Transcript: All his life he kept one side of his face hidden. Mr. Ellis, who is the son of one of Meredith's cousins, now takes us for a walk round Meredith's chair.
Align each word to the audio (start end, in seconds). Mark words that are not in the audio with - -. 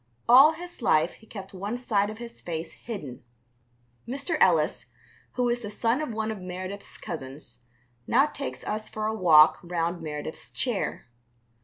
All 0.27 0.53
his 0.53 0.81
life 0.81 1.13
he 1.13 1.27
kept 1.27 1.53
one 1.53 1.77
side 1.77 2.09
of 2.09 2.17
his 2.17 2.41
face 2.41 2.71
hidden. 2.71 3.23
Mr. 4.07 4.35
Ellis, 4.39 4.87
who 5.33 5.47
is 5.47 5.61
the 5.61 5.69
son 5.69 6.01
of 6.01 6.11
one 6.11 6.31
of 6.31 6.41
Meredith's 6.41 6.97
cousins, 6.97 7.59
now 8.07 8.25
takes 8.25 8.63
us 8.63 8.89
for 8.89 9.05
a 9.05 9.13
walk 9.13 9.59
round 9.61 10.01
Meredith's 10.01 10.49
chair. 10.49 11.05